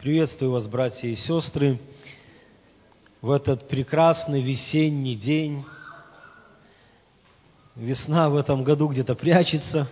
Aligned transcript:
Приветствую 0.00 0.52
вас, 0.52 0.66
братья 0.66 1.08
и 1.08 1.14
сестры, 1.14 1.78
в 3.20 3.30
этот 3.30 3.68
прекрасный 3.68 4.40
весенний 4.40 5.14
день. 5.14 5.62
Весна 7.76 8.30
в 8.30 8.36
этом 8.36 8.64
году 8.64 8.88
где-то 8.88 9.14
прячется. 9.14 9.90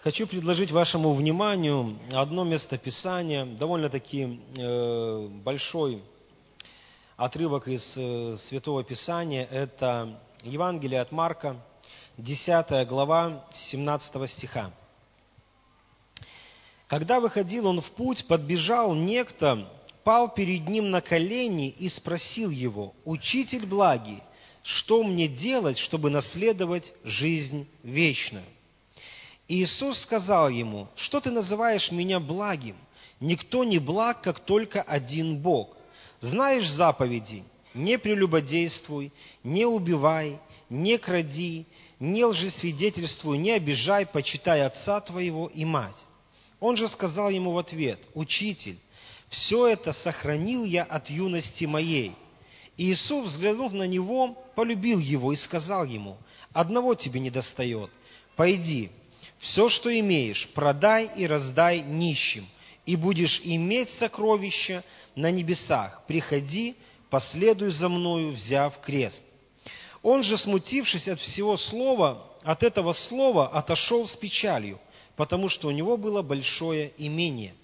Хочу 0.00 0.26
предложить 0.26 0.70
вашему 0.70 1.14
вниманию 1.14 1.98
одно 2.12 2.44
местописание, 2.44 3.46
довольно-таки 3.46 4.38
э, 4.58 5.28
большой 5.44 6.02
отрывок 7.16 7.68
из 7.68 7.94
э, 7.96 8.36
Святого 8.36 8.84
Писания. 8.84 9.46
Это 9.46 10.20
Евангелие 10.42 11.00
от 11.00 11.10
Марка, 11.10 11.56
10 12.18 12.88
глава, 12.88 13.44
17 13.52 14.30
стиха. 14.30 14.72
Когда 16.88 17.20
выходил 17.20 17.68
он 17.68 17.80
в 17.80 17.92
путь, 17.92 18.26
подбежал 18.26 18.92
некто, 18.96 19.70
пал 20.02 20.28
перед 20.28 20.68
ним 20.68 20.90
на 20.90 21.00
колени 21.00 21.68
и 21.68 21.88
спросил 21.88 22.50
его, 22.50 22.92
«Учитель 23.04 23.66
благий, 23.66 24.20
что 24.64 25.04
мне 25.04 25.28
делать, 25.28 25.78
чтобы 25.78 26.10
наследовать 26.10 26.92
жизнь 27.04 27.68
вечную?» 27.84 28.46
Иисус 29.46 30.00
сказал 30.00 30.48
ему, 30.48 30.88
«Что 30.96 31.20
ты 31.20 31.30
называешь 31.30 31.92
меня 31.92 32.18
благим? 32.18 32.76
Никто 33.20 33.62
не 33.62 33.78
благ, 33.78 34.22
как 34.22 34.40
только 34.40 34.82
один 34.82 35.36
Бог. 35.36 35.76
Знаешь 36.20 36.68
заповеди, 36.68 37.44
не 37.74 37.96
прелюбодействуй, 37.96 39.12
не 39.44 39.66
убивай, 39.66 40.40
не 40.70 40.98
кради, 40.98 41.66
не 41.98 42.24
лжесвидетельствуй, 42.24 43.38
не 43.38 43.52
обижай, 43.52 44.06
почитай 44.06 44.62
отца 44.62 45.00
твоего 45.00 45.48
и 45.48 45.64
мать. 45.64 46.06
Он 46.60 46.76
же 46.76 46.88
сказал 46.88 47.30
ему 47.30 47.52
в 47.52 47.58
ответ, 47.58 48.00
«Учитель, 48.14 48.78
все 49.28 49.68
это 49.68 49.92
сохранил 49.92 50.64
я 50.64 50.84
от 50.84 51.08
юности 51.10 51.64
моей». 51.64 52.12
И 52.76 52.92
Иисус, 52.92 53.32
взглянув 53.32 53.72
на 53.72 53.84
него, 53.84 54.36
полюбил 54.54 55.00
его 55.00 55.32
и 55.32 55.36
сказал 55.36 55.84
ему, 55.84 56.16
«Одного 56.52 56.94
тебе 56.94 57.20
не 57.20 57.30
достает. 57.30 57.90
Пойди, 58.36 58.90
все, 59.38 59.68
что 59.68 59.96
имеешь, 59.98 60.48
продай 60.54 61.10
и 61.16 61.26
раздай 61.26 61.80
нищим, 61.80 62.46
и 62.86 62.96
будешь 62.96 63.40
иметь 63.44 63.90
сокровища 63.90 64.84
на 65.14 65.30
небесах. 65.30 66.04
Приходи, 66.06 66.76
последуй 67.10 67.70
за 67.70 67.88
мною, 67.88 68.30
взяв 68.30 68.80
крест». 68.80 69.24
Он 70.02 70.22
же, 70.22 70.36
смутившись 70.36 71.08
от 71.08 71.20
всего 71.20 71.56
слова, 71.56 72.24
от 72.42 72.62
этого 72.62 72.92
слова 72.92 73.48
отошел 73.48 74.06
с 74.06 74.14
печалью, 74.14 74.78
потому 75.16 75.48
что 75.48 75.68
у 75.68 75.70
него 75.70 75.96
было 75.96 76.22
большое 76.22 76.92
имение. 76.96 77.54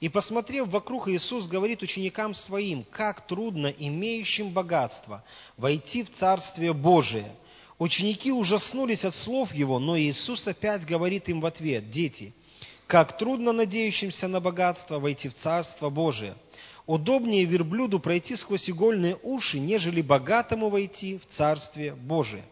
И 0.00 0.08
посмотрев 0.08 0.68
вокруг, 0.68 1.08
Иисус 1.08 1.46
говорит 1.46 1.80
ученикам 1.80 2.34
своим, 2.34 2.84
как 2.90 3.26
трудно 3.26 3.68
имеющим 3.68 4.50
богатство 4.50 5.22
войти 5.56 6.02
в 6.02 6.10
Царствие 6.10 6.72
Божие. 6.72 7.32
Ученики 7.78 8.32
ужаснулись 8.32 9.04
от 9.04 9.14
слов 9.14 9.54
Его, 9.54 9.78
но 9.78 9.96
Иисус 9.96 10.46
опять 10.48 10.84
говорит 10.84 11.28
им 11.28 11.40
в 11.40 11.46
ответ, 11.46 11.90
«Дети, 11.90 12.34
как 12.88 13.16
трудно 13.16 13.52
надеющимся 13.52 14.28
на 14.28 14.40
богатство 14.40 14.98
войти 14.98 15.28
в 15.28 15.34
Царство 15.34 15.88
Божие. 15.88 16.34
Удобнее 16.92 17.46
верблюду 17.46 18.00
пройти 18.00 18.36
сквозь 18.36 18.68
игольные 18.68 19.16
уши, 19.22 19.58
нежели 19.58 20.02
богатому 20.02 20.68
войти 20.68 21.16
в 21.16 21.34
Царствие 21.34 21.94
Божие. 21.94 22.44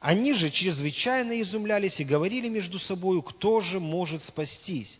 Они 0.00 0.34
же 0.34 0.50
чрезвычайно 0.50 1.40
изумлялись 1.40 2.00
и 2.00 2.04
говорили 2.04 2.48
между 2.48 2.80
собою, 2.80 3.22
кто 3.22 3.60
же 3.60 3.78
может 3.78 4.24
спастись. 4.24 4.98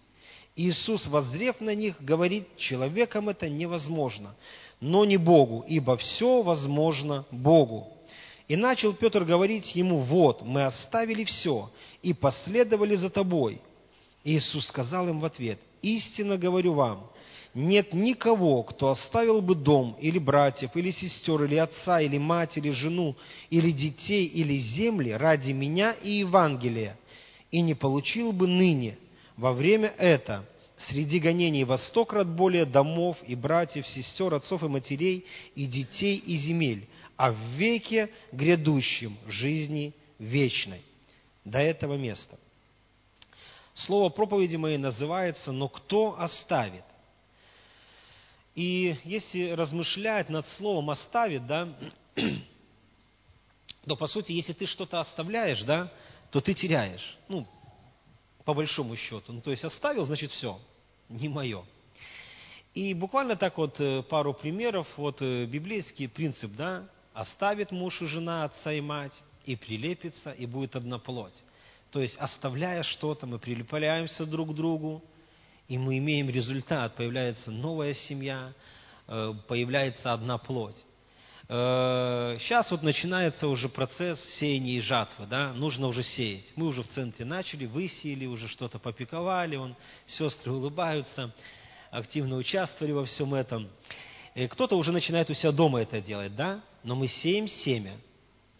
Иисус, 0.54 1.08
воззрев 1.08 1.60
на 1.60 1.74
них, 1.74 2.00
говорит, 2.00 2.44
человеком 2.58 3.28
это 3.28 3.48
невозможно, 3.48 4.36
но 4.80 5.04
не 5.04 5.16
Богу, 5.16 5.64
ибо 5.66 5.96
все 5.96 6.42
возможно 6.42 7.26
Богу. 7.32 7.88
И 8.46 8.54
начал 8.54 8.92
Петр 8.92 9.24
говорить 9.24 9.74
ему, 9.74 9.98
вот, 9.98 10.42
мы 10.42 10.64
оставили 10.64 11.24
все 11.24 11.72
и 12.02 12.14
последовали 12.14 12.94
за 12.94 13.10
тобой. 13.10 13.60
Иисус 14.22 14.68
сказал 14.68 15.08
им 15.08 15.18
в 15.18 15.24
ответ, 15.24 15.58
истинно 15.82 16.36
говорю 16.36 16.74
вам, 16.74 17.10
нет 17.56 17.94
никого, 17.94 18.62
кто 18.64 18.90
оставил 18.90 19.40
бы 19.40 19.54
дом, 19.54 19.96
или 19.98 20.18
братьев, 20.18 20.76
или 20.76 20.90
сестер, 20.90 21.44
или 21.44 21.56
отца, 21.56 22.02
или 22.02 22.18
мать, 22.18 22.58
или 22.58 22.70
жену, 22.70 23.16
или 23.48 23.70
детей, 23.70 24.26
или 24.26 24.58
земли 24.58 25.12
ради 25.12 25.52
меня 25.52 25.92
и 25.92 26.18
Евангелия, 26.18 26.98
и 27.50 27.62
не 27.62 27.74
получил 27.74 28.32
бы 28.32 28.46
ныне, 28.46 28.98
во 29.38 29.54
время 29.54 29.88
это, 29.96 30.44
среди 30.76 31.18
гонений 31.18 31.64
во 31.64 31.78
сто 31.78 32.04
крат 32.04 32.28
более 32.28 32.66
домов 32.66 33.16
и 33.26 33.34
братьев, 33.34 33.88
сестер, 33.88 34.34
отцов 34.34 34.62
и 34.62 34.68
матерей, 34.68 35.24
и 35.54 35.64
детей, 35.64 36.18
и 36.18 36.36
земель, 36.36 36.86
а 37.16 37.32
в 37.32 37.38
веке 37.56 38.10
грядущем 38.32 39.16
жизни 39.26 39.94
вечной. 40.18 40.82
До 41.46 41.58
этого 41.58 41.94
места. 41.94 42.38
Слово 43.72 44.10
проповеди 44.10 44.56
моей 44.56 44.76
называется 44.76 45.52
«Но 45.52 45.68
кто 45.68 46.20
оставит?» 46.20 46.84
И 48.56 48.96
если 49.04 49.50
размышлять 49.50 50.30
над 50.30 50.46
словом 50.46 50.88
«оставит», 50.88 51.46
да, 51.46 51.68
то, 53.86 53.96
по 53.96 54.06
сути, 54.06 54.32
если 54.32 54.54
ты 54.54 54.64
что-то 54.64 54.98
оставляешь, 54.98 55.62
да, 55.62 55.92
то 56.30 56.40
ты 56.40 56.54
теряешь. 56.54 57.18
Ну, 57.28 57.46
по 58.46 58.54
большому 58.54 58.96
счету. 58.96 59.30
Ну, 59.32 59.42
то 59.42 59.50
есть 59.50 59.62
оставил, 59.62 60.06
значит, 60.06 60.30
все, 60.30 60.58
не 61.10 61.28
мое. 61.28 61.66
И 62.72 62.94
буквально 62.94 63.36
так 63.36 63.58
вот 63.58 63.78
э, 63.78 64.02
пару 64.02 64.32
примеров. 64.32 64.88
Вот 64.96 65.20
э, 65.20 65.44
библейский 65.44 66.08
принцип, 66.08 66.52
да, 66.56 66.88
оставит 67.12 67.72
муж 67.72 68.00
и 68.00 68.06
жена, 68.06 68.44
отца 68.44 68.72
и 68.72 68.80
мать, 68.80 69.14
и 69.44 69.54
прилепится, 69.54 70.32
и 70.32 70.46
будет 70.46 70.76
одна 70.76 70.98
плоть. 70.98 71.42
То 71.90 72.00
есть, 72.00 72.16
оставляя 72.16 72.82
что-то, 72.82 73.26
мы 73.26 73.38
прилепляемся 73.38 74.24
друг 74.24 74.52
к 74.52 74.54
другу, 74.54 75.02
и 75.68 75.78
мы 75.78 75.98
имеем 75.98 76.28
результат. 76.28 76.94
Появляется 76.96 77.50
новая 77.50 77.92
семья, 77.92 78.52
э, 79.08 79.34
появляется 79.48 80.12
одна 80.12 80.38
плоть. 80.38 80.76
Сейчас 81.48 82.66
э, 82.66 82.74
вот 82.74 82.82
начинается 82.82 83.46
уже 83.46 83.68
процесс 83.68 84.20
сеяния 84.38 84.78
и 84.78 84.80
жатвы, 84.80 85.26
да, 85.26 85.52
нужно 85.52 85.86
уже 85.86 86.02
сеять. 86.02 86.52
Мы 86.56 86.66
уже 86.66 86.82
в 86.82 86.88
центре 86.88 87.24
начали, 87.24 87.66
высеяли, 87.66 88.26
уже 88.26 88.48
что-то 88.48 88.80
попиковали, 88.80 89.54
он, 89.54 89.76
сестры 90.06 90.50
улыбаются, 90.50 91.32
активно 91.90 92.36
участвовали 92.36 92.92
во 92.92 93.04
всем 93.04 93.32
этом. 93.32 93.68
Кто-то 94.50 94.76
уже 94.76 94.90
начинает 94.90 95.30
у 95.30 95.34
себя 95.34 95.52
дома 95.52 95.80
это 95.80 96.00
делать, 96.00 96.34
да, 96.34 96.60
но 96.82 96.96
мы 96.96 97.06
сеем 97.06 97.46
семя, 97.46 97.96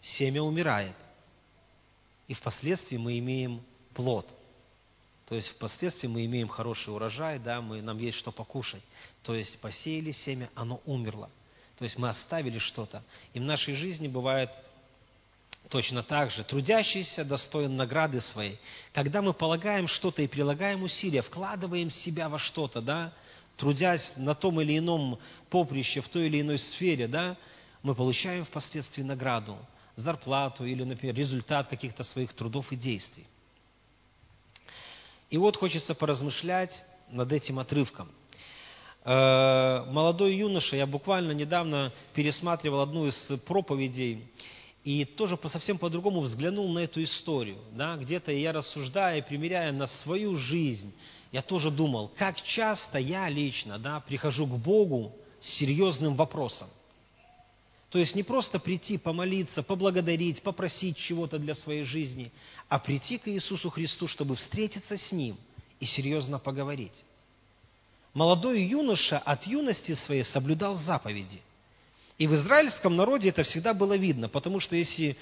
семя 0.01 0.41
умирает. 0.41 0.95
И 2.29 2.33
впоследствии 2.33 2.97
мы 2.97 3.19
имеем 3.19 3.61
плод. 3.93 4.27
То 5.27 5.35
есть 5.35 5.49
впоследствии 5.49 6.07
мы 6.07 6.25
имеем 6.25 6.47
хороший 6.47 6.93
урожай, 6.93 7.37
да, 7.37 7.61
мы, 7.61 7.81
нам 7.81 7.97
есть 7.97 8.17
что 8.17 8.31
покушать. 8.31 8.81
То 9.23 9.35
есть 9.35 9.59
посеяли 9.59 10.11
семя, 10.11 10.49
оно 10.55 10.81
умерло. 10.85 11.29
То 11.77 11.83
есть 11.83 11.97
мы 11.97 12.07
оставили 12.07 12.59
что-то. 12.59 13.03
И 13.33 13.39
в 13.39 13.43
нашей 13.43 13.73
жизни 13.73 14.07
бывает 14.07 14.49
точно 15.69 16.01
так 16.01 16.31
же. 16.31 16.45
Трудящийся 16.45 17.25
достоин 17.25 17.75
награды 17.75 18.21
своей. 18.21 18.57
Когда 18.93 19.21
мы 19.21 19.33
полагаем 19.33 19.87
что-то 19.87 20.21
и 20.21 20.27
прилагаем 20.27 20.83
усилия, 20.83 21.21
вкладываем 21.21 21.91
себя 21.91 22.29
во 22.29 22.39
что-то, 22.39 22.81
да, 22.81 23.13
трудясь 23.57 24.13
на 24.15 24.33
том 24.33 24.61
или 24.61 24.77
ином 24.77 25.19
поприще, 25.49 25.99
в 25.99 26.07
той 26.07 26.27
или 26.27 26.39
иной 26.39 26.57
сфере, 26.57 27.07
да, 27.09 27.35
мы 27.83 27.95
получаем 27.95 28.45
впоследствии 28.45 29.03
награду, 29.03 29.57
зарплату 29.97 30.65
или, 30.65 30.85
например, 30.85 31.15
результат 31.15 31.67
каких-то 31.67 32.03
своих 32.03 32.31
трудов 32.31 32.71
и 32.71 32.77
действий. 32.77 33.27
И 35.29 35.37
вот 35.37 35.57
хочется 35.57 35.93
поразмышлять 35.93 36.85
над 37.09 37.31
этим 37.31 37.59
отрывком. 37.59 38.09
Э, 39.03 39.85
молодой 39.89 40.35
юноша, 40.35 40.75
я 40.75 40.85
буквально 40.85 41.31
недавно 41.31 41.91
пересматривал 42.13 42.81
одну 42.81 43.07
из 43.07 43.31
проповедей, 43.45 44.31
и 44.83 45.03
тоже 45.03 45.37
совсем 45.47 45.77
по-другому 45.77 46.21
взглянул 46.21 46.69
на 46.69 46.79
эту 46.79 47.03
историю. 47.03 47.59
Да? 47.73 47.97
Где-то 47.97 48.31
я 48.31 48.53
рассуждая, 48.53 49.21
примеряя 49.21 49.73
на 49.73 49.85
свою 49.85 50.35
жизнь, 50.35 50.93
я 51.33 51.41
тоже 51.41 51.71
думал, 51.71 52.09
как 52.17 52.41
часто 52.41 52.97
я 52.97 53.27
лично 53.27 53.79
да, 53.79 53.99
прихожу 53.99 54.47
к 54.47 54.57
Богу 54.57 55.13
с 55.41 55.57
серьезным 55.57 56.15
вопросом. 56.15 56.69
То 57.89 57.99
есть 57.99 58.15
не 58.15 58.23
просто 58.23 58.59
прийти, 58.59 58.97
помолиться, 58.97 59.63
поблагодарить, 59.63 60.41
попросить 60.41 60.97
чего-то 60.97 61.39
для 61.39 61.55
своей 61.55 61.83
жизни, 61.83 62.31
а 62.67 62.79
прийти 62.79 63.17
к 63.17 63.27
Иисусу 63.29 63.69
Христу, 63.69 64.07
чтобы 64.07 64.35
встретиться 64.35 64.97
с 64.97 65.11
Ним 65.11 65.37
и 65.79 65.85
серьезно 65.85 66.37
поговорить. 66.37 67.05
Молодой 68.13 68.63
юноша 68.63 69.19
от 69.19 69.47
юности 69.47 69.93
своей 69.93 70.23
соблюдал 70.23 70.75
заповеди. 70.75 71.39
И 72.17 72.27
в 72.27 72.33
израильском 72.33 72.95
народе 72.95 73.29
это 73.29 73.43
всегда 73.43 73.73
было 73.73 73.95
видно, 73.95 74.27
потому 74.27 74.59
что 74.59 74.75
если 74.75 75.15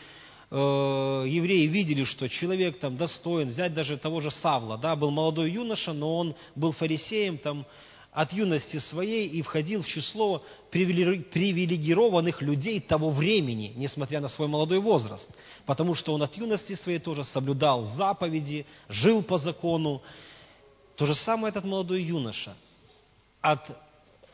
э, 0.49 0.55
евреи 0.55 1.67
видели, 1.67 2.03
что 2.05 2.29
человек 2.29 2.79
там 2.79 2.95
достоин, 2.95 3.49
взять 3.49 3.73
даже 3.73 3.97
того 3.97 4.21
же 4.21 4.31
Савла, 4.31 4.77
да, 4.77 4.95
был 4.95 5.11
молодой 5.11 5.51
юноша, 5.51 5.93
но 5.93 6.17
он 6.17 6.35
был 6.55 6.71
фарисеем 6.71 7.37
там 7.37 7.65
от 8.15 8.31
юности 8.31 8.79
своей 8.79 9.27
и 9.27 9.41
входил 9.41 9.83
в 9.83 9.87
число 9.87 10.41
привилегированных 10.71 12.41
людей 12.41 12.79
того 12.79 13.09
времени, 13.09 13.73
несмотря 13.75 14.21
на 14.21 14.29
свой 14.29 14.47
молодой 14.47 14.79
возраст, 14.79 15.29
потому 15.65 15.95
что 15.95 16.13
он 16.13 16.23
от 16.23 16.33
юности 16.37 16.75
своей 16.75 16.99
тоже 16.99 17.25
соблюдал 17.25 17.83
заповеди, 17.83 18.65
жил 18.87 19.21
по 19.21 19.37
закону. 19.37 20.01
То 20.95 21.05
же 21.05 21.13
самое 21.13 21.49
этот 21.49 21.65
молодой 21.65 22.03
юноша 22.03 22.55
от 23.41 23.69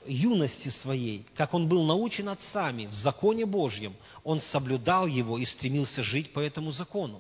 юности 0.05 0.69
своей, 0.69 1.25
как 1.35 1.55
он 1.55 1.67
был 1.67 1.83
научен 1.83 2.29
отцами 2.29 2.85
в 2.85 2.93
законе 2.93 3.47
Божьем, 3.47 3.95
он 4.23 4.41
соблюдал 4.41 5.07
его 5.07 5.39
и 5.39 5.45
стремился 5.45 6.03
жить 6.03 6.33
по 6.33 6.39
этому 6.39 6.71
закону. 6.71 7.19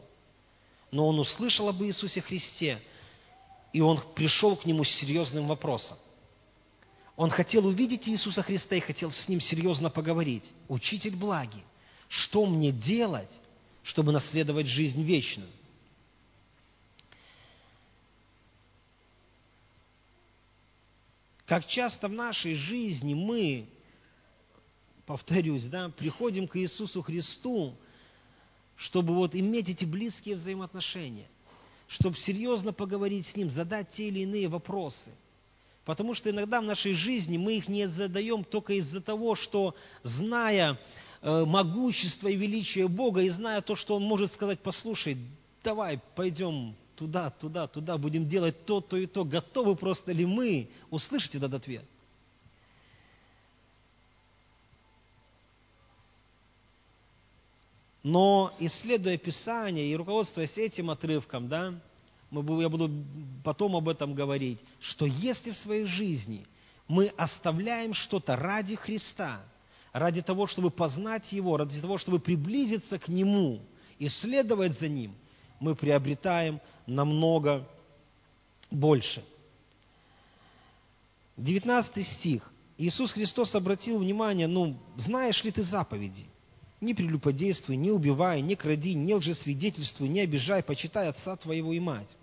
Но 0.91 1.07
он 1.07 1.17
услышал 1.17 1.69
об 1.69 1.81
Иисусе 1.81 2.21
Христе, 2.21 2.79
и 3.73 3.81
он 3.81 3.99
пришел 4.13 4.55
к 4.55 4.65
нему 4.65 4.83
с 4.83 4.91
серьезным 4.91 5.47
вопросом. 5.47 5.97
Он 7.21 7.29
хотел 7.29 7.67
увидеть 7.67 8.09
Иисуса 8.09 8.41
Христа 8.41 8.77
и 8.77 8.79
хотел 8.79 9.11
с 9.11 9.29
ним 9.29 9.39
серьезно 9.39 9.91
поговорить. 9.91 10.55
«Учитель 10.67 11.15
благи, 11.15 11.63
что 12.07 12.47
мне 12.47 12.71
делать, 12.71 13.29
чтобы 13.83 14.11
наследовать 14.11 14.65
жизнь 14.65 15.03
вечную?» 15.03 15.51
Как 21.45 21.67
часто 21.67 22.07
в 22.07 22.11
нашей 22.11 22.55
жизни 22.55 23.13
мы, 23.13 23.69
повторюсь, 25.05 25.65
да, 25.65 25.89
приходим 25.89 26.47
к 26.47 26.57
Иисусу 26.57 27.03
Христу, 27.03 27.77
чтобы 28.77 29.13
вот 29.13 29.35
иметь 29.35 29.69
эти 29.69 29.85
близкие 29.85 30.37
взаимоотношения, 30.37 31.27
чтобы 31.87 32.17
серьезно 32.17 32.73
поговорить 32.73 33.27
с 33.27 33.35
Ним, 33.35 33.51
задать 33.51 33.91
те 33.91 34.07
или 34.07 34.21
иные 34.21 34.47
вопросы. 34.47 35.11
Потому 35.85 36.13
что 36.13 36.29
иногда 36.29 36.61
в 36.61 36.65
нашей 36.65 36.93
жизни 36.93 37.37
мы 37.37 37.57
их 37.57 37.67
не 37.67 37.87
задаем 37.87 38.43
только 38.43 38.73
из-за 38.73 39.01
того, 39.01 39.35
что, 39.35 39.75
зная 40.03 40.79
э, 41.21 41.45
могущество 41.45 42.27
и 42.27 42.35
величие 42.35 42.87
Бога, 42.87 43.21
и 43.21 43.29
зная 43.29 43.61
то, 43.61 43.75
что 43.75 43.95
Он 43.95 44.03
может 44.03 44.31
сказать, 44.31 44.59
послушай, 44.59 45.17
давай 45.63 45.99
пойдем 46.15 46.75
туда, 46.95 47.31
туда, 47.31 47.67
туда, 47.67 47.97
будем 47.97 48.25
делать 48.25 48.65
то, 48.65 48.79
то 48.79 48.95
и 48.95 49.07
то. 49.07 49.25
Готовы 49.25 49.75
просто 49.75 50.11
ли 50.11 50.25
мы 50.25 50.69
услышать 50.91 51.33
этот 51.33 51.55
ответ? 51.55 51.85
Но, 58.03 58.53
исследуя 58.59 59.17
Писание 59.17 59.91
и 59.91 59.95
руководствуясь 59.95 60.57
этим 60.57 60.89
отрывком, 60.89 61.47
да, 61.47 61.73
я 62.31 62.69
буду 62.69 62.89
потом 63.43 63.75
об 63.75 63.89
этом 63.89 64.13
говорить, 64.13 64.59
что 64.79 65.05
если 65.05 65.51
в 65.51 65.57
своей 65.57 65.85
жизни 65.85 66.45
мы 66.87 67.07
оставляем 67.17 67.93
что-то 67.93 68.35
ради 68.35 68.75
Христа, 68.75 69.41
ради 69.91 70.21
того, 70.21 70.47
чтобы 70.47 70.71
познать 70.71 71.31
Его, 71.33 71.57
ради 71.57 71.79
того, 71.81 71.97
чтобы 71.97 72.19
приблизиться 72.19 72.97
к 72.97 73.07
Нему, 73.09 73.61
исследовать 73.99 74.79
за 74.79 74.87
Ним, 74.87 75.13
мы 75.59 75.75
приобретаем 75.75 76.59
намного 76.87 77.67
больше. 78.69 79.23
19 81.37 82.07
стих. 82.07 82.51
Иисус 82.77 83.11
Христос 83.11 83.53
обратил 83.55 83.99
внимание, 83.99 84.47
ну, 84.47 84.77
знаешь 84.97 85.43
ли 85.43 85.51
ты 85.51 85.61
заповеди? 85.63 86.25
Не 86.79 86.95
прелюбодействуй, 86.95 87.75
не 87.75 87.91
убивай, 87.91 88.41
не 88.41 88.55
кради, 88.55 88.95
не 88.95 89.13
лжесвидетельствуй, 89.13 90.07
не 90.07 90.21
обижай, 90.21 90.63
почитай 90.63 91.09
отца 91.09 91.35
твоего 91.35 91.73
и 91.73 91.79
мать. 91.79 92.17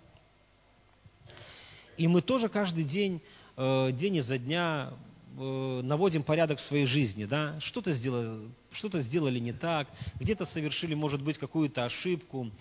И 1.99 2.07
мы 2.07 2.21
тоже 2.21 2.49
каждый 2.49 2.85
день, 2.85 3.21
э, 3.57 3.91
день 3.91 4.15
изо 4.15 4.37
дня 4.37 4.93
э, 5.37 5.81
наводим 5.83 6.23
порядок 6.23 6.59
в 6.59 6.61
своей 6.61 6.85
жизни, 6.85 7.25
да, 7.25 7.59
что-то 7.59 7.91
сделали, 7.91 8.49
что 8.71 8.99
сделали 8.99 9.37
не 9.37 9.53
так, 9.53 9.87
где-то 10.19 10.45
совершили, 10.45 10.95
может 10.95 11.21
быть, 11.21 11.37
какую-то 11.37 11.85
ошибку, 11.85 12.51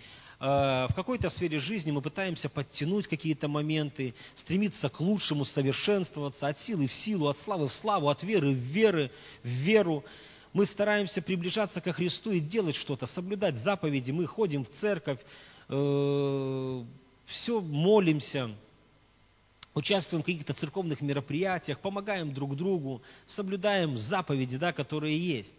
Э, 0.40 0.86
в 0.88 0.94
какой-то 0.94 1.30
сфере 1.30 1.58
жизни 1.58 1.90
мы 1.90 2.00
пытаемся 2.00 2.48
подтянуть 2.48 3.08
какие-то 3.08 3.48
моменты, 3.48 4.14
стремиться 4.36 4.88
к 4.88 5.00
лучшему, 5.00 5.44
совершенствоваться 5.44 6.46
от 6.46 6.58
силы 6.60 6.86
в 6.86 6.92
силу, 6.92 7.26
от 7.26 7.38
славы 7.38 7.68
в 7.68 7.72
славу, 7.72 8.08
от 8.08 8.22
веры 8.22 8.52
в 8.52 8.58
веры, 8.58 9.10
в 9.42 9.48
веру. 9.48 10.04
Мы 10.52 10.66
стараемся 10.66 11.22
приближаться 11.22 11.80
ко 11.80 11.92
Христу 11.92 12.30
и 12.30 12.40
делать 12.40 12.76
что-то, 12.76 13.06
соблюдать 13.06 13.56
заповеди. 13.56 14.12
Мы 14.12 14.26
ходим 14.26 14.64
в 14.64 14.70
церковь, 14.70 15.18
все 15.68 17.60
молимся, 17.60 18.50
участвуем 19.78 20.22
в 20.22 20.26
каких-то 20.26 20.52
церковных 20.52 21.00
мероприятиях, 21.00 21.80
помогаем 21.80 22.32
друг 22.32 22.56
другу, 22.56 23.02
соблюдаем 23.26 23.98
заповеди, 23.98 24.56
да, 24.56 24.72
которые 24.72 25.18
есть. 25.18 25.54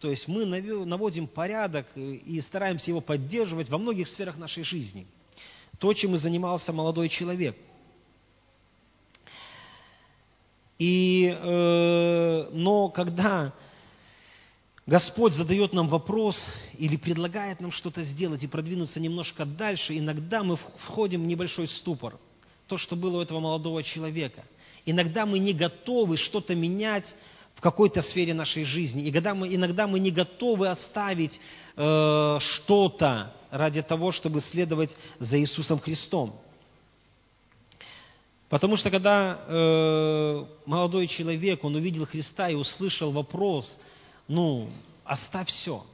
То 0.00 0.10
есть 0.10 0.28
мы 0.28 0.44
наводим 0.44 1.26
порядок 1.26 1.86
и 1.96 2.40
стараемся 2.40 2.90
его 2.90 3.00
поддерживать 3.00 3.68
во 3.68 3.78
многих 3.78 4.08
сферах 4.08 4.36
нашей 4.36 4.64
жизни. 4.64 5.06
То, 5.78 5.92
чем 5.92 6.14
и 6.14 6.18
занимался 6.18 6.72
молодой 6.72 7.08
человек. 7.08 7.56
И, 10.78 11.26
э, 11.26 12.48
но 12.52 12.88
когда 12.88 13.54
Господь 14.86 15.32
задает 15.32 15.72
нам 15.72 15.88
вопрос 15.88 16.36
или 16.76 16.96
предлагает 16.96 17.60
нам 17.60 17.70
что-то 17.70 18.02
сделать 18.02 18.42
и 18.42 18.48
продвинуться 18.48 19.00
немножко 19.00 19.46
дальше, 19.46 19.96
иногда 19.96 20.42
мы 20.42 20.56
входим 20.56 21.22
в 21.22 21.26
небольшой 21.26 21.68
ступор. 21.68 22.18
То, 22.66 22.78
что 22.78 22.96
было 22.96 23.18
у 23.18 23.22
этого 23.22 23.40
молодого 23.40 23.82
человека. 23.82 24.44
Иногда 24.86 25.26
мы 25.26 25.38
не 25.38 25.52
готовы 25.52 26.16
что-то 26.16 26.54
менять 26.54 27.14
в 27.54 27.60
какой-то 27.60 28.02
сфере 28.02 28.34
нашей 28.34 28.64
жизни. 28.64 29.04
И 29.04 29.12
когда 29.12 29.34
мы, 29.34 29.54
иногда 29.54 29.86
мы 29.86 30.00
не 30.00 30.10
готовы 30.10 30.68
оставить 30.68 31.40
э, 31.76 32.38
что-то 32.40 33.34
ради 33.50 33.82
того, 33.82 34.12
чтобы 34.12 34.40
следовать 34.40 34.96
за 35.18 35.38
Иисусом 35.38 35.78
Христом. 35.78 36.34
Потому 38.48 38.76
что 38.76 38.90
когда 38.90 39.40
э, 39.46 40.44
молодой 40.66 41.06
человек, 41.06 41.64
он 41.64 41.76
увидел 41.76 42.06
Христа 42.06 42.50
и 42.50 42.54
услышал 42.54 43.10
вопрос, 43.10 43.78
ну, 44.28 44.68
оставь 45.04 45.48
все, 45.48 45.84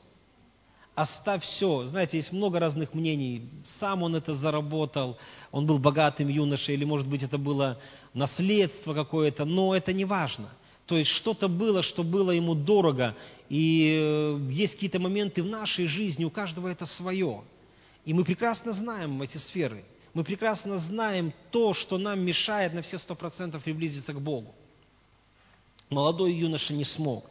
оставь 1.02 1.42
все. 1.42 1.84
Знаете, 1.86 2.16
есть 2.16 2.32
много 2.32 2.58
разных 2.58 2.94
мнений. 2.94 3.48
Сам 3.78 4.02
он 4.02 4.16
это 4.16 4.34
заработал, 4.34 5.18
он 5.50 5.66
был 5.66 5.78
богатым 5.78 6.28
юношей, 6.28 6.74
или, 6.74 6.84
может 6.84 7.08
быть, 7.08 7.22
это 7.22 7.38
было 7.38 7.78
наследство 8.14 8.94
какое-то, 8.94 9.44
но 9.44 9.74
это 9.74 9.92
не 9.92 10.04
важно. 10.04 10.50
То 10.86 10.96
есть 10.96 11.10
что-то 11.10 11.48
было, 11.48 11.82
что 11.82 12.02
было 12.02 12.32
ему 12.32 12.54
дорого. 12.54 13.14
И 13.48 13.96
э, 14.00 14.38
есть 14.50 14.74
какие-то 14.74 14.98
моменты 14.98 15.42
в 15.42 15.46
нашей 15.46 15.86
жизни, 15.86 16.24
у 16.24 16.30
каждого 16.30 16.68
это 16.68 16.86
свое. 16.86 17.42
И 18.04 18.12
мы 18.12 18.24
прекрасно 18.24 18.72
знаем 18.72 19.22
эти 19.22 19.38
сферы. 19.38 19.84
Мы 20.14 20.24
прекрасно 20.24 20.78
знаем 20.78 21.32
то, 21.52 21.72
что 21.72 21.96
нам 21.98 22.20
мешает 22.20 22.74
на 22.74 22.82
все 22.82 22.98
сто 22.98 23.14
процентов 23.14 23.62
приблизиться 23.62 24.12
к 24.12 24.20
Богу. 24.20 24.52
Молодой 25.88 26.32
юноша 26.32 26.74
не 26.74 26.84
смог. 26.84 27.24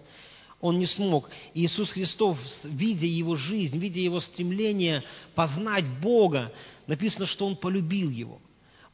Он 0.61 0.77
не 0.77 0.85
смог. 0.85 1.29
Иисус 1.53 1.91
Христос, 1.91 2.37
видя 2.65 3.07
его 3.07 3.35
жизнь, 3.35 3.77
видя 3.77 4.01
его 4.01 4.19
стремление 4.19 5.03
познать 5.35 5.85
Бога, 6.01 6.53
написано, 6.87 7.25
что 7.25 7.45
он 7.47 7.55
полюбил 7.55 8.09
его 8.09 8.41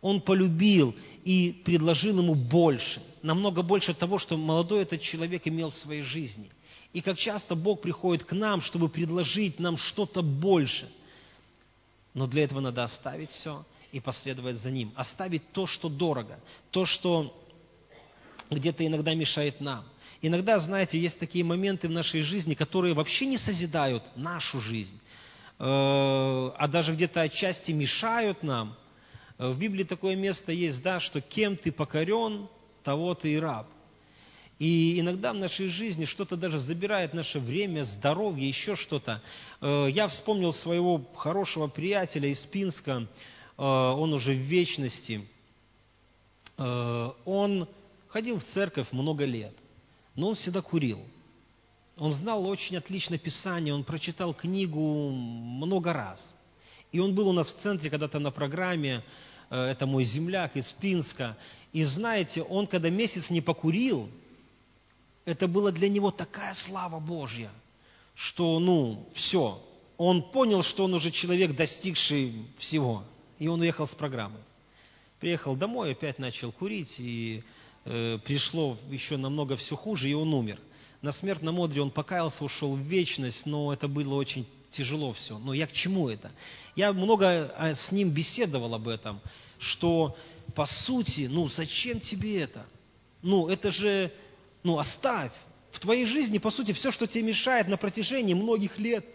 он 0.06 0.22
полюбил 0.22 0.94
и 1.24 1.64
предложил 1.66 2.20
ему 2.20 2.36
больше, 2.36 3.02
намного 3.24 3.64
больше 3.64 3.92
того, 3.96 4.20
что 4.20 4.38
молодой 4.38 4.84
этот 4.84 5.02
человек 5.02 5.48
имел 5.48 5.72
в 5.72 5.76
своей 5.76 6.04
жизни. 6.04 6.52
И 6.94 7.02
как 7.02 7.18
часто 7.18 7.56
Бог 7.56 7.82
приходит 7.82 8.24
к 8.24 8.32
нам, 8.34 8.62
чтобы 8.62 8.88
предложить 8.88 9.60
нам 9.60 9.78
что-то 9.78 10.22
больше. 10.22 10.88
Но 12.14 12.28
для 12.28 12.44
этого 12.44 12.60
надо 12.60 12.84
оставить 12.84 13.32
все 13.32 13.66
и 13.92 14.00
последовать 14.00 14.58
за 14.58 14.70
Ним. 14.70 14.94
Оставить 14.96 15.52
то, 15.54 15.66
что 15.66 15.90
дорого, 15.90 16.40
то, 16.70 16.86
что 16.86 17.36
где-то 18.52 18.86
иногда 18.86 19.16
мешает 19.16 19.60
нам. 19.60 19.86
Иногда, 20.22 20.60
знаете, 20.60 21.00
есть 21.00 21.20
такие 21.20 21.44
моменты 21.44 21.88
в 21.88 21.92
нашей 21.92 22.22
жизни, 22.22 22.54
которые 22.54 22.94
вообще 22.94 23.26
не 23.26 23.38
созидают 23.38 24.04
нашу 24.16 24.60
жизнь, 24.60 25.00
э, 25.60 25.64
а 25.64 26.68
даже 26.68 26.94
где-то 26.94 27.22
отчасти 27.22 27.72
мешают 27.72 28.44
нам– 28.44 28.78
Э, 29.38 29.50
в 29.50 29.60
Библии 29.60 29.84
такое 29.84 30.16
место 30.16 30.52
есть, 30.52 30.82
да, 30.82 31.00
что 31.00 31.22
кем 31.22 31.58
ты 31.58 31.72
покорен, 31.72 32.48
того 32.84 33.14
ты 33.16 33.34
и 33.34 33.40
раб. 33.40 33.68
И 34.58 35.00
иногда 35.02 35.34
в 35.34 35.36
нашей 35.36 35.68
жизни 35.68 36.06
что-то 36.06 36.38
даже 36.38 36.60
забирает 36.60 37.14
наше 37.14 37.40
время, 37.40 37.84
здоровье, 37.84 38.48
еще 38.48 38.76
что-то. 38.76 39.22
Э, 39.62 39.88
я 39.90 40.08
вспомнил 40.08 40.54
своего 40.54 41.04
хорошего 41.16 41.68
приятеля 41.68 42.30
из 42.30 42.40
Пинска, 42.46 43.08
он 43.58 44.12
уже 44.12 44.34
в 44.34 44.40
вечности. 44.40 45.26
Он 46.58 47.70
ходил 48.10 48.40
в 48.40 48.44
церковь 48.44 48.92
много 48.92 49.24
лет, 49.24 49.54
но 50.16 50.30
он 50.30 50.36
всегда 50.36 50.62
курил. 50.62 51.00
он 51.98 52.14
знал 52.14 52.48
очень 52.48 52.78
отлично 52.78 53.18
Писание, 53.18 53.74
он 53.74 53.84
прочитал 53.84 54.34
книгу 54.34 55.12
много 55.12 55.94
раз. 55.94 56.34
И 56.92 57.00
он 57.00 57.14
был 57.14 57.28
у 57.28 57.34
нас 57.34 57.48
в 57.48 57.58
центре 57.58 57.90
когда-то 57.90 58.20
на 58.20 58.32
программе, 58.32 59.04
э, 59.50 59.56
это 59.56 59.86
мой 59.86 60.04
земляк 60.04 60.56
из 60.56 60.72
Пинска. 60.74 61.38
И 61.74 61.84
знаете, 61.84 62.42
он 62.42 62.68
когда 62.68 62.90
месяц 62.90 63.30
не 63.30 63.42
покурил, 63.42 64.10
это 65.26 65.48
было 65.48 65.72
для 65.72 65.90
него 65.90 66.12
такая 66.12 66.54
слава 66.54 67.00
Божья, 67.00 67.52
что, 68.14 68.60
ну, 68.60 69.10
все. 69.14 69.62
Он 69.98 70.22
понял, 70.32 70.64
что 70.64 70.86
он 70.86 70.94
уже 70.94 71.12
человек, 71.12 71.56
достигший 71.56 72.46
всего. 72.60 73.04
И 73.40 73.48
он 73.48 73.60
уехал 73.62 73.88
с 73.88 73.96
программы. 73.96 74.40
Приехал 75.20 75.56
домой, 75.56 75.92
опять 75.92 76.20
начал 76.20 76.52
курить, 76.52 76.96
и 77.00 77.44
пришло 77.86 78.78
еще 78.90 79.18
намного 79.18 79.56
все 79.56 79.76
хуже, 79.76 80.10
и 80.10 80.14
он 80.14 80.34
умер. 80.34 80.60
На 81.02 81.12
смертном 81.12 81.62
одре 81.62 81.82
он 81.82 81.92
покаялся, 81.92 82.44
ушел 82.44 82.76
в 82.76 82.80
вечность, 82.80 83.46
но 83.46 83.72
это 83.72 83.88
было 83.88 84.16
очень 84.16 84.48
тяжело 84.72 85.14
все. 85.14 85.38
Но 85.38 85.54
я 85.54 85.68
к 85.68 85.72
чему 85.72 86.10
это? 86.10 86.32
Я 86.76 86.94
много 86.94 87.54
а, 87.56 87.76
с 87.76 87.92
ним 87.92 88.10
беседовал 88.10 88.74
об 88.74 88.88
этом, 88.88 89.22
что 89.60 90.18
по 90.56 90.66
сути, 90.66 91.28
ну 91.30 91.48
зачем 91.48 92.00
тебе 92.00 92.42
это? 92.42 92.66
Ну 93.22 93.48
это 93.48 93.70
же, 93.72 94.12
ну 94.64 94.80
оставь. 94.80 95.32
В 95.72 95.80
твоей 95.80 96.06
жизни, 96.06 96.38
по 96.38 96.52
сути, 96.52 96.72
все, 96.74 96.90
что 96.92 97.06
тебе 97.06 97.24
мешает 97.24 97.68
на 97.68 97.78
протяжении 97.78 98.34
многих 98.34 98.80
лет. 98.80 99.06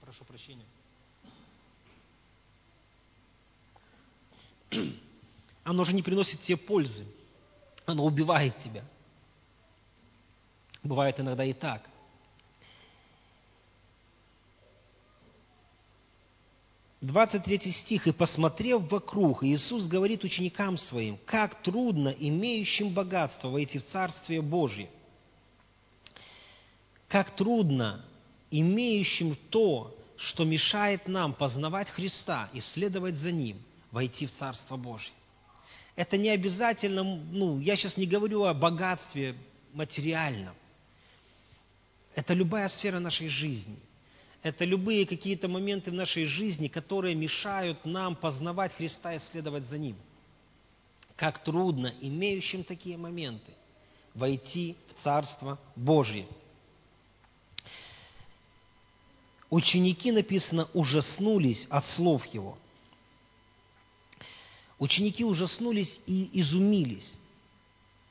Прошу 0.00 0.24
прощения. 0.26 0.66
Оно 5.64 5.84
же 5.84 5.94
не 5.94 6.02
приносит 6.02 6.40
тебе 6.42 6.58
пользы. 6.58 7.06
Оно 7.86 8.04
убивает 8.04 8.58
тебя. 8.58 8.84
Бывает 10.82 11.18
иногда 11.18 11.44
и 11.44 11.54
так. 11.54 11.88
Двадцать 17.00 17.44
третий 17.44 17.72
стих. 17.72 18.06
«И 18.06 18.12
посмотрев 18.12 18.90
вокруг, 18.90 19.44
Иисус 19.44 19.86
говорит 19.86 20.24
ученикам 20.24 20.78
Своим, 20.78 21.18
как 21.26 21.62
трудно 21.62 22.08
имеющим 22.08 22.94
богатство 22.94 23.48
войти 23.48 23.78
в 23.78 23.86
Царствие 23.86 24.40
Божье. 24.40 24.90
Как 27.08 27.36
трудно 27.36 28.04
имеющим 28.50 29.36
то, 29.50 29.94
что 30.16 30.44
мешает 30.44 31.06
нам 31.08 31.34
познавать 31.34 31.90
Христа 31.90 32.48
и 32.52 32.60
следовать 32.60 33.16
за 33.16 33.32
Ним, 33.32 33.62
войти 33.90 34.26
в 34.26 34.32
Царство 34.32 34.76
Божье. 34.76 35.12
Это 35.96 36.16
не 36.16 36.30
обязательно, 36.30 37.04
ну, 37.04 37.60
я 37.60 37.76
сейчас 37.76 37.96
не 37.96 38.06
говорю 38.06 38.44
о 38.44 38.54
богатстве 38.54 39.36
материальном. 39.72 40.54
Это 42.14 42.34
любая 42.34 42.68
сфера 42.68 42.98
нашей 42.98 43.28
жизни. 43.28 43.78
Это 44.42 44.64
любые 44.64 45.06
какие-то 45.06 45.48
моменты 45.48 45.90
в 45.90 45.94
нашей 45.94 46.24
жизни, 46.24 46.68
которые 46.68 47.14
мешают 47.14 47.84
нам 47.84 48.14
познавать 48.14 48.74
Христа 48.74 49.14
и 49.14 49.18
следовать 49.18 49.64
за 49.64 49.78
Ним. 49.78 49.96
Как 51.16 51.42
трудно 51.42 51.94
имеющим 52.00 52.64
такие 52.64 52.96
моменты 52.96 53.52
войти 54.14 54.76
в 54.88 55.02
Царство 55.02 55.58
Божье. 55.76 56.26
Ученики, 59.48 60.10
написано, 60.10 60.68
ужаснулись 60.74 61.66
от 61.70 61.86
слов 61.86 62.26
Его. 62.26 62.58
Ученики 64.84 65.24
ужаснулись 65.24 65.98
и 66.06 66.28
изумились. 66.34 67.10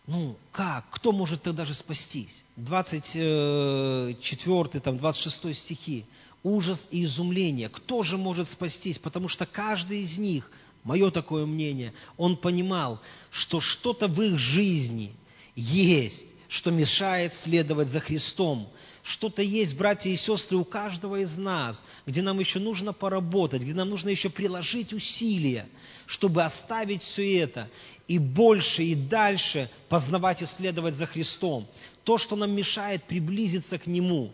Ну, 0.08 0.36
как? 0.52 0.90
Кто 0.90 1.12
может 1.12 1.44
тогда 1.44 1.66
же 1.66 1.76
спастись? 1.76 2.44
24, 2.56 4.80
там, 4.80 4.98
26 4.98 5.56
стихи. 5.56 6.06
Ужас 6.42 6.84
и 6.90 7.04
изумление. 7.04 7.70
Кто 7.70 8.02
же 8.02 8.18
может 8.18 8.50
спастись? 8.50 8.98
Потому 8.98 9.28
что 9.28 9.46
каждый 9.46 10.02
из 10.02 10.18
них, 10.18 10.50
мое 10.84 11.12
такое 11.12 11.46
мнение, 11.46 11.94
он 12.18 12.38
понимал, 12.38 13.00
что 13.30 13.62
что-то 13.62 14.08
в 14.08 14.20
их 14.20 14.40
жизни 14.40 15.14
есть, 15.56 16.24
что 16.54 16.70
мешает 16.70 17.34
следовать 17.34 17.88
за 17.88 18.00
Христом. 18.00 18.70
Что-то 19.02 19.42
есть, 19.42 19.76
братья 19.76 20.12
и 20.12 20.16
сестры, 20.16 20.56
у 20.56 20.64
каждого 20.64 21.16
из 21.22 21.36
нас, 21.36 21.84
где 22.06 22.22
нам 22.22 22.40
еще 22.40 22.60
нужно 22.60 22.94
поработать, 22.94 23.64
где 23.64 23.74
нам 23.74 23.90
нужно 23.90 24.10
еще 24.10 24.30
приложить 24.30 24.94
усилия, 24.94 25.66
чтобы 26.06 26.44
оставить 26.44 27.02
все 27.02 27.40
это 27.40 27.70
и 28.08 28.20
больше, 28.20 28.84
и 28.84 28.94
дальше 28.94 29.68
познавать 29.90 30.44
и 30.44 30.46
следовать 30.46 30.94
за 30.94 31.08
Христом. 31.08 31.68
То, 32.04 32.20
что 32.20 32.36
нам 32.36 32.52
мешает 32.52 33.06
приблизиться 33.06 33.80
к 33.80 33.88
Нему. 33.88 34.32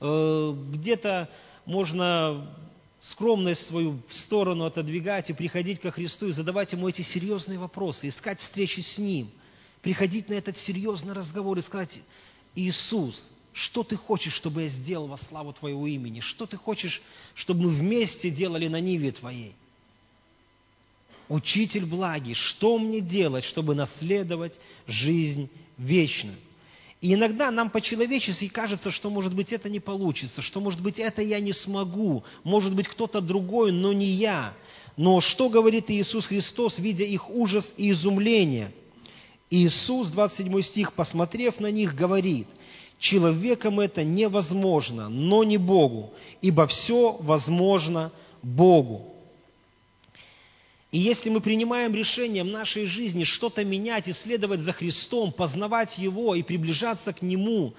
Э, 0.00 0.54
где-то 0.72 1.28
можно 1.66 2.56
скромность 3.00 3.66
свою 3.66 4.00
в 4.08 4.14
сторону 4.14 4.64
отодвигать 4.64 5.28
и 5.30 5.34
приходить 5.34 5.80
ко 5.80 5.90
Христу 5.90 6.28
и 6.28 6.32
задавать 6.32 6.72
Ему 6.72 6.88
эти 6.88 7.02
серьезные 7.02 7.58
вопросы, 7.58 8.06
искать 8.06 8.38
встречи 8.38 8.78
с 8.78 8.96
Ним, 8.96 9.32
приходить 9.88 10.28
на 10.28 10.34
этот 10.34 10.58
серьезный 10.58 11.14
разговор 11.14 11.56
и 11.56 11.62
сказать, 11.62 12.02
Иисус, 12.54 13.32
что 13.54 13.82
ты 13.82 13.96
хочешь, 13.96 14.34
чтобы 14.34 14.64
я 14.64 14.68
сделал 14.68 15.06
во 15.06 15.16
славу 15.16 15.54
Твоего 15.54 15.86
имени? 15.86 16.20
Что 16.20 16.44
ты 16.44 16.58
хочешь, 16.58 17.00
чтобы 17.32 17.62
мы 17.62 17.68
вместе 17.70 18.28
делали 18.28 18.68
на 18.68 18.80
Ниве 18.80 19.12
Твоей? 19.12 19.54
Учитель 21.30 21.86
благий, 21.86 22.34
что 22.34 22.78
мне 22.78 23.00
делать, 23.00 23.44
чтобы 23.44 23.74
наследовать 23.74 24.60
жизнь 24.86 25.48
вечную? 25.78 26.36
И 27.00 27.14
иногда 27.14 27.50
нам 27.50 27.70
по-человечески 27.70 28.48
кажется, 28.48 28.90
что, 28.90 29.08
может 29.08 29.34
быть, 29.34 29.54
это 29.54 29.70
не 29.70 29.80
получится, 29.80 30.42
что, 30.42 30.60
может 30.60 30.82
быть, 30.82 30.98
это 30.98 31.22
я 31.22 31.40
не 31.40 31.54
смогу, 31.54 32.24
может 32.44 32.74
быть, 32.74 32.88
кто-то 32.88 33.22
другой, 33.22 33.72
но 33.72 33.94
не 33.94 34.10
я. 34.10 34.52
Но 34.98 35.22
что 35.22 35.48
говорит 35.48 35.86
Иисус 35.88 36.26
Христос, 36.26 36.78
видя 36.78 37.04
их 37.04 37.30
ужас 37.30 37.72
и 37.78 37.90
изумление? 37.90 38.70
Иисус, 39.50 40.10
27 40.10 40.62
стих, 40.62 40.92
посмотрев 40.92 41.58
на 41.60 41.70
них, 41.70 41.94
говорит, 41.94 42.46
человеком 42.98 43.80
это 43.80 44.04
невозможно, 44.04 45.08
но 45.08 45.44
не 45.44 45.56
Богу, 45.56 46.12
ибо 46.42 46.66
все 46.66 47.16
возможно 47.20 48.12
Богу. 48.42 49.14
И 50.90 50.98
если 50.98 51.28
мы 51.28 51.40
принимаем 51.40 51.94
решение 51.94 52.42
в 52.42 52.48
нашей 52.48 52.86
жизни 52.86 53.24
что-то 53.24 53.62
менять, 53.64 54.08
исследовать 54.08 54.60
за 54.60 54.72
Христом, 54.72 55.32
познавать 55.32 55.98
Его 55.98 56.34
и 56.34 56.42
приближаться 56.42 57.12
к 57.12 57.20
Нему, 57.20 57.74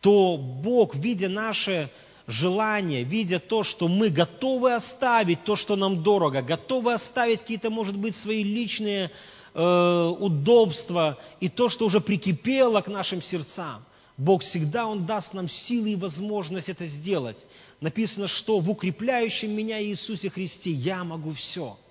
то 0.00 0.36
Бог, 0.36 0.94
видя 0.94 1.28
наше 1.28 1.90
желание, 2.28 3.02
видя 3.02 3.40
то, 3.40 3.64
что 3.64 3.88
мы 3.88 4.10
готовы 4.10 4.74
оставить 4.74 5.44
то, 5.44 5.56
что 5.56 5.74
нам 5.74 6.02
дорого, 6.02 6.42
готовы 6.42 6.92
оставить 6.92 7.40
какие-то, 7.40 7.70
может 7.70 7.96
быть, 7.96 8.16
свои 8.16 8.42
личные 8.42 9.10
э, 9.56 10.14
удобства 10.20 11.18
и 11.40 11.48
то, 11.48 11.68
что 11.68 11.86
уже 11.86 12.00
прикипело 12.00 12.80
к 12.82 12.88
нашим 12.88 13.20
сердцам, 13.20 13.84
Бог 14.16 14.42
всегда 14.42 14.86
Он 14.86 15.06
даст 15.06 15.34
нам 15.34 15.48
силы 15.48 15.90
и 15.90 15.96
возможность 15.96 16.68
это 16.68 16.86
сделать. 16.86 17.44
Написано, 17.80 18.28
что 18.28 18.60
в 18.60 18.70
укрепляющем 18.70 19.50
меня 19.50 19.82
Иисусе 19.82 20.30
Христе 20.30 20.70
я 20.70 21.02
могу 21.02 21.32
все– 21.32 21.76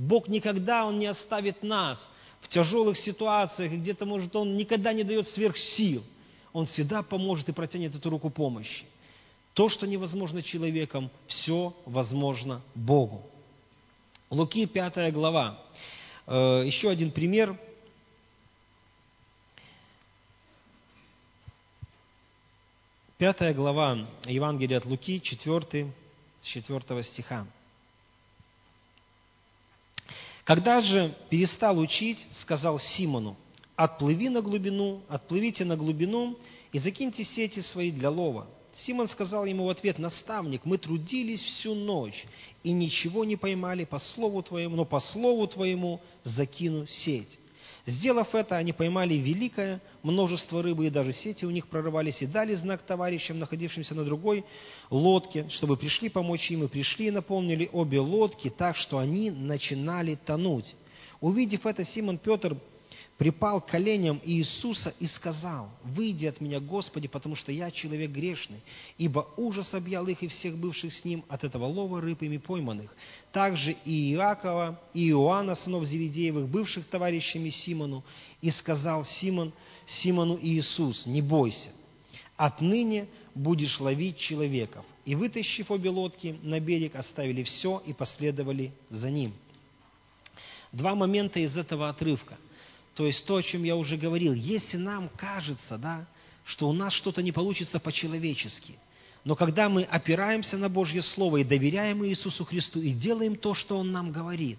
Бог 0.00 0.28
никогда, 0.28 0.86
Он 0.86 0.98
не 0.98 1.06
оставит 1.06 1.62
нас 1.62 2.10
в 2.40 2.48
тяжелых 2.48 2.96
ситуациях, 2.96 3.72
где-то, 3.72 4.06
может, 4.06 4.34
Он 4.34 4.56
никогда 4.56 4.94
не 4.94 5.04
дает 5.04 5.28
сверх 5.28 5.58
сил. 5.58 6.02
Он 6.52 6.66
всегда 6.66 7.02
поможет 7.02 7.50
и 7.50 7.52
протянет 7.52 7.94
эту 7.94 8.08
руку 8.08 8.30
помощи. 8.30 8.84
То, 9.52 9.68
что 9.68 9.86
невозможно 9.86 10.42
человеком, 10.42 11.10
все 11.26 11.76
возможно 11.84 12.62
Богу. 12.74 13.22
Луки, 14.30 14.64
5 14.64 15.12
глава. 15.12 15.60
Э, 16.30 16.62
еще 16.64 16.88
один 16.88 17.10
пример. 17.10 17.58
Пятая 23.18 23.52
глава 23.52 24.08
Евангелия 24.24 24.78
от 24.78 24.86
Луки, 24.86 25.20
4, 25.20 25.92
с 26.40 26.46
4 26.46 27.02
стиха. 27.02 27.46
Когда 30.44 30.80
же 30.80 31.16
перестал 31.30 31.80
учить, 31.80 32.24
сказал 32.32 32.78
Симону, 32.78 33.36
отплыви 33.74 34.28
на 34.28 34.40
глубину, 34.40 35.02
отплывите 35.08 35.64
на 35.64 35.76
глубину 35.76 36.38
и 36.70 36.78
закиньте 36.78 37.24
сети 37.24 37.58
свои 37.58 37.90
для 37.90 38.08
лова. 38.08 38.46
Симон 38.72 39.08
сказал 39.08 39.44
ему 39.44 39.64
в 39.64 39.70
ответ, 39.70 39.98
наставник, 39.98 40.64
мы 40.64 40.78
трудились 40.78 41.40
всю 41.40 41.74
ночь 41.74 42.26
и 42.62 42.72
ничего 42.72 43.24
не 43.24 43.36
поймали 43.36 43.84
по 43.84 43.98
слову 43.98 44.42
твоему, 44.42 44.76
но 44.76 44.84
по 44.84 45.00
слову 45.00 45.46
твоему 45.46 46.00
закину 46.22 46.86
сеть. 46.86 47.38
Сделав 47.86 48.34
это, 48.34 48.56
они 48.56 48.72
поймали 48.72 49.14
великое 49.14 49.80
множество 50.02 50.62
рыбы, 50.62 50.86
и 50.86 50.90
даже 50.90 51.12
сети 51.12 51.44
у 51.44 51.50
них 51.50 51.66
прорывались, 51.66 52.22
и 52.22 52.26
дали 52.26 52.54
знак 52.54 52.82
товарищам, 52.82 53.38
находившимся 53.38 53.94
на 53.94 54.04
другой 54.04 54.44
лодке, 54.90 55.48
чтобы 55.48 55.76
пришли 55.76 56.08
помочь 56.08 56.50
им, 56.50 56.64
и 56.64 56.68
пришли 56.68 57.06
и 57.06 57.10
наполнили 57.10 57.68
обе 57.72 58.00
лодки 58.00 58.50
так, 58.50 58.76
что 58.76 58.98
они 58.98 59.30
начинали 59.30 60.14
тонуть. 60.14 60.76
Увидев 61.20 61.66
это, 61.66 61.84
Симон 61.84 62.18
Петр 62.18 62.56
припал 63.20 63.60
к 63.60 63.66
коленям 63.66 64.18
Иисуса 64.24 64.94
и 64.98 65.06
сказал, 65.06 65.68
«Выйди 65.84 66.24
от 66.24 66.40
меня, 66.40 66.58
Господи, 66.58 67.06
потому 67.06 67.34
что 67.34 67.52
я 67.52 67.70
человек 67.70 68.10
грешный, 68.12 68.62
ибо 68.96 69.28
ужас 69.36 69.74
объял 69.74 70.06
их 70.06 70.22
и 70.22 70.28
всех 70.28 70.56
бывших 70.56 70.90
с 70.90 71.04
ним 71.04 71.22
от 71.28 71.44
этого 71.44 71.66
лова 71.66 72.00
рыб 72.00 72.22
ими 72.22 72.38
пойманных. 72.38 72.96
Также 73.30 73.76
и 73.84 74.14
Иакова, 74.14 74.80
и 74.94 75.10
Иоанна, 75.10 75.54
сынов 75.54 75.84
Зеведеевых, 75.84 76.48
бывших 76.48 76.86
товарищами 76.86 77.50
Симону, 77.50 78.02
и 78.40 78.50
сказал 78.50 79.04
Симон, 79.04 79.52
Симону 79.86 80.38
Иисус, 80.40 81.04
не 81.04 81.20
бойся, 81.20 81.72
отныне 82.38 83.06
будешь 83.34 83.78
ловить 83.80 84.16
человеков. 84.16 84.86
И, 85.04 85.14
вытащив 85.14 85.70
обе 85.70 85.90
лодки 85.90 86.38
на 86.42 86.58
берег, 86.58 86.96
оставили 86.96 87.42
все 87.42 87.82
и 87.84 87.92
последовали 87.92 88.72
за 88.88 89.10
ним». 89.10 89.34
Два 90.72 90.94
момента 90.94 91.38
из 91.38 91.58
этого 91.58 91.90
отрывка– 91.90 92.38
то 93.00 93.06
есть 93.06 93.24
то, 93.24 93.36
о 93.36 93.42
чем 93.42 93.64
я 93.64 93.76
уже 93.76 93.96
говорил. 93.96 94.34
Если 94.34 94.76
нам 94.76 95.08
кажется, 95.16 95.78
да, 95.78 96.04
что 96.44 96.68
у 96.68 96.74
нас 96.74 96.92
что-то 96.92 97.22
не 97.22 97.32
получится 97.32 97.80
по-человечески, 97.80 98.74
но 99.24 99.34
когда 99.34 99.70
мы 99.70 99.84
опираемся 99.84 100.58
на 100.58 100.68
Божье 100.68 101.00
Слово 101.00 101.38
и 101.38 101.44
доверяем 101.44 102.04
Иисусу 102.04 102.44
Христу 102.44 102.78
и 102.78 102.92
делаем 102.92 103.36
то, 103.36 103.54
что 103.54 103.78
Он 103.78 103.90
нам 103.90 104.12
говорит, 104.12 104.58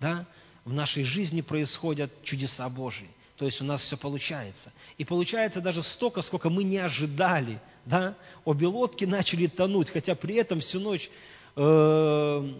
да, 0.00 0.24
в 0.64 0.72
нашей 0.72 1.04
жизни 1.04 1.42
происходят 1.42 2.10
чудеса 2.22 2.66
Божьи. 2.70 3.06
То 3.36 3.44
есть 3.44 3.60
у 3.60 3.64
нас 3.64 3.82
все 3.82 3.98
получается. 3.98 4.72
И 4.96 5.04
получается 5.04 5.60
даже 5.60 5.82
столько, 5.82 6.22
сколько 6.22 6.48
мы 6.48 6.64
не 6.64 6.78
ожидали. 6.78 7.60
Да? 7.84 8.14
Обе 8.46 8.66
лодки 8.66 9.04
начали 9.04 9.46
тонуть, 9.46 9.90
хотя 9.90 10.14
при 10.14 10.36
этом 10.36 10.60
всю 10.60 10.80
ночь 10.80 11.10
э, 11.54 12.54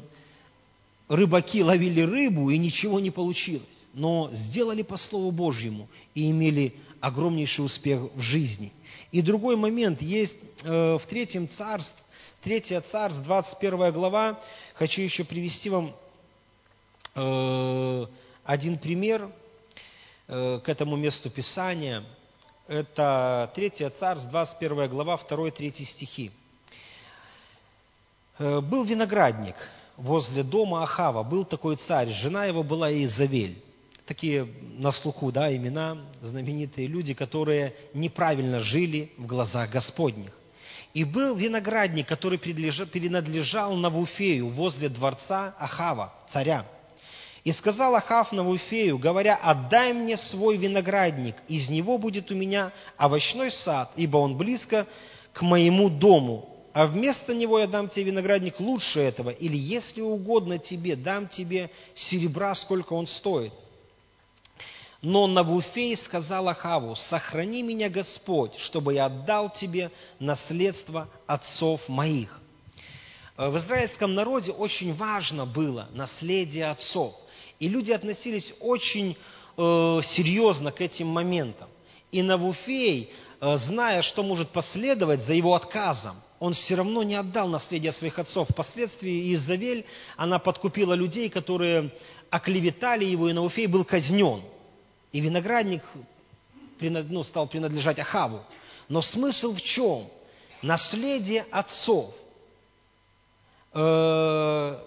рыбаки 1.08 1.62
ловили 1.62 2.00
рыбу, 2.02 2.50
и 2.50 2.58
ничего 2.58 3.00
не 3.00 3.10
получилось. 3.10 3.84
Но 3.92 4.30
сделали 4.32 4.82
по 4.82 4.96
Слову 4.96 5.30
Божьему 5.30 5.88
и 6.14 6.30
имели 6.30 6.74
огромнейший 7.00 7.64
успех 7.64 8.00
в 8.14 8.20
жизни. 8.20 8.72
И 9.12 9.22
другой 9.22 9.56
момент 9.56 10.02
есть 10.02 10.36
э, 10.62 10.68
в 10.68 11.02
Третьем 11.08 11.48
Царств, 11.48 12.02
Третье 12.42 12.80
Царств, 12.80 13.22
21 13.22 13.92
глава. 13.92 14.40
Хочу 14.74 15.02
еще 15.02 15.24
привести 15.24 15.70
вам 15.70 15.94
э, 17.14 18.06
один 18.44 18.78
пример 18.78 19.30
э, 20.26 20.60
к 20.64 20.68
этому 20.68 20.96
месту 20.96 21.30
Писания. 21.30 22.04
Это 22.66 23.52
Третье 23.54 23.90
Царств, 23.90 24.30
21 24.30 24.88
глава, 24.88 25.20
2-3 25.28 25.84
стихи. 25.84 26.32
«Был 28.36 28.82
виноградник, 28.82 29.54
возле 29.96 30.42
дома 30.42 30.82
Ахава 30.82 31.22
был 31.22 31.44
такой 31.44 31.76
царь, 31.76 32.10
жена 32.10 32.46
его 32.46 32.62
была 32.62 32.92
Изавель. 32.92 33.62
Такие 34.06 34.46
на 34.76 34.92
слуху, 34.92 35.32
да, 35.32 35.54
имена, 35.54 35.96
знаменитые 36.20 36.86
люди, 36.86 37.14
которые 37.14 37.74
неправильно 37.94 38.60
жили 38.60 39.12
в 39.16 39.26
глазах 39.26 39.70
Господних. 39.70 40.32
И 40.92 41.04
был 41.04 41.34
виноградник, 41.34 42.06
который 42.06 42.38
принадлежал 42.38 43.74
Навуфею 43.74 44.48
возле 44.50 44.88
дворца 44.88 45.54
Ахава, 45.58 46.12
царя. 46.28 46.66
И 47.44 47.52
сказал 47.52 47.94
Ахав 47.94 48.30
Навуфею, 48.32 48.98
говоря, 48.98 49.36
«Отдай 49.36 49.92
мне 49.92 50.16
свой 50.16 50.56
виноградник, 50.56 51.36
из 51.48 51.68
него 51.68 51.98
будет 51.98 52.30
у 52.30 52.34
меня 52.34 52.72
овощной 52.96 53.50
сад, 53.50 53.90
ибо 53.96 54.18
он 54.18 54.36
близко 54.36 54.86
к 55.32 55.42
моему 55.42 55.88
дому, 55.88 56.53
а 56.74 56.86
вместо 56.86 57.32
него 57.32 57.60
я 57.60 57.68
дам 57.68 57.88
тебе 57.88 58.06
виноградник 58.06 58.58
лучше 58.58 58.98
этого, 58.98 59.30
или, 59.30 59.56
если 59.56 60.00
угодно 60.00 60.58
тебе, 60.58 60.96
дам 60.96 61.28
тебе 61.28 61.70
серебра, 61.94 62.52
сколько 62.56 62.94
он 62.94 63.06
стоит. 63.06 63.52
Но 65.00 65.28
Навуфей 65.28 65.96
сказал 65.96 66.48
Ахаву, 66.48 66.96
сохрани 66.96 67.62
меня, 67.62 67.88
Господь, 67.88 68.56
чтобы 68.56 68.94
я 68.94 69.06
отдал 69.06 69.50
тебе 69.50 69.92
наследство 70.18 71.08
отцов 71.28 71.88
моих. 71.88 72.40
Э, 73.36 73.50
в 73.50 73.58
израильском 73.58 74.12
народе 74.14 74.50
очень 74.50 74.94
важно 74.94 75.46
было 75.46 75.88
наследие 75.92 76.66
отцов. 76.66 77.14
И 77.60 77.68
люди 77.68 77.92
относились 77.92 78.52
очень 78.58 79.12
э, 79.12 80.00
серьезно 80.02 80.72
к 80.72 80.80
этим 80.80 81.06
моментам. 81.06 81.68
И 82.10 82.20
Навуфей, 82.20 83.12
э, 83.40 83.56
зная, 83.58 84.02
что 84.02 84.24
может 84.24 84.48
последовать 84.48 85.20
за 85.20 85.34
его 85.34 85.54
отказом, 85.54 86.16
он 86.44 86.52
все 86.52 86.74
равно 86.74 87.02
не 87.02 87.14
отдал 87.14 87.48
наследие 87.48 87.90
своих 87.90 88.18
отцов. 88.18 88.46
Впоследствии 88.50 89.32
Изавель, 89.32 89.86
она 90.14 90.38
подкупила 90.38 90.92
людей, 90.92 91.30
которые 91.30 91.90
оклеветали 92.28 93.06
его, 93.06 93.30
и 93.30 93.32
Науфей 93.32 93.66
был 93.66 93.82
казнен. 93.82 94.42
И 95.10 95.20
виноградник 95.20 95.82
ну, 96.80 97.24
стал 97.24 97.46
принадлежать 97.46 97.98
Ахаву. 97.98 98.42
Но 98.90 99.00
смысл 99.00 99.54
в 99.54 99.62
чем? 99.62 100.10
Наследие 100.60 101.46
отцов. 101.50 102.14
Э, 103.72 104.80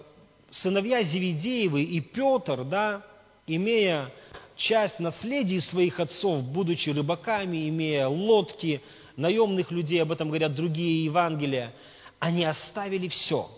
сыновья 0.50 1.02
Зеведеевы 1.02 1.82
и 1.82 2.00
Петр, 2.00 2.62
да, 2.62 3.04
имея 3.48 4.12
часть 4.54 5.00
наследия 5.00 5.60
своих 5.60 5.98
отцов, 5.98 6.40
будучи 6.44 6.90
рыбаками, 6.90 7.68
имея 7.68 8.06
лодки, 8.06 8.80
наемных 9.18 9.70
людей, 9.70 10.00
об 10.00 10.12
этом 10.12 10.28
говорят 10.28 10.54
другие 10.54 11.04
Евангелия, 11.04 11.74
они 12.18 12.44
оставили 12.44 13.08
все. 13.08 13.50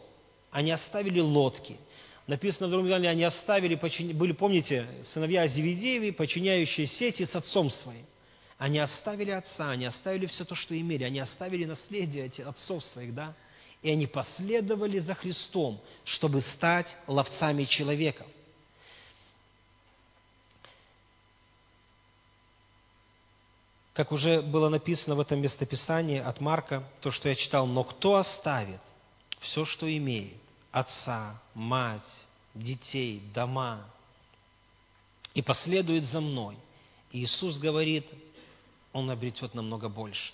Они 0.51 0.73
оставили 0.73 1.20
лодки. 1.20 1.77
Написано 2.27 2.66
в 2.66 2.70
другом 2.70 2.87
Евангелии, 2.87 3.12
они 3.12 3.25
оставили, 3.25 3.75
были, 4.12 4.33
помните, 4.33 4.87
сыновья 5.12 5.46
Зеведееви, 5.46 6.11
подчиняющие 6.12 6.87
сети 6.87 7.25
с 7.25 7.37
отцом 7.37 7.70
своим. 7.70 8.07
Они 8.59 8.79
оставили 8.79 9.31
отца, 9.31 9.70
они 9.70 9.87
оставили 9.87 10.27
все 10.27 10.44
то, 10.44 10.55
что 10.55 10.79
имели, 10.79 11.05
они 11.05 11.18
оставили 11.18 11.64
наследие 11.64 12.27
этих 12.27 12.46
отцов 12.46 12.85
своих, 12.85 13.14
да? 13.14 13.35
И 13.83 13.90
они 13.90 14.07
последовали 14.07 14.99
за 14.99 15.14
Христом, 15.14 15.81
чтобы 16.05 16.42
стать 16.42 16.94
ловцами 17.07 17.64
человеков. 17.64 18.27
Как 24.01 24.13
уже 24.13 24.41
было 24.41 24.71
написано 24.71 25.15
в 25.15 25.21
этом 25.21 25.43
местописании 25.43 26.21
от 26.21 26.41
Марка, 26.41 26.85
то, 27.03 27.11
что 27.11 27.29
я 27.29 27.35
читал, 27.35 27.67
«Но 27.67 27.85
кто 27.85 28.17
оставит 28.17 28.81
все, 29.41 29.67
что 29.67 29.95
имеет, 29.95 30.41
отца, 30.73 31.39
мать, 31.53 32.01
детей, 32.55 33.21
дома, 33.35 33.85
и 35.35 35.43
последует 35.43 36.07
за 36.07 36.23
мной?» 36.23 36.57
Иисус 37.13 37.59
говорит, 37.59 38.07
он 38.95 39.11
обретет 39.11 39.53
намного 39.53 39.91
больше. 39.91 40.33